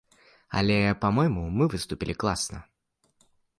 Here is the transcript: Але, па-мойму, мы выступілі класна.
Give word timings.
Але, 0.61 0.77
па-мойму, 1.03 1.43
мы 1.61 1.69
выступілі 1.75 2.17
класна. 2.25 2.59